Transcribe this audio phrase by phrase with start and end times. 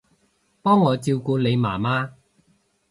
[0.63, 2.13] 幫我照顧你媽媽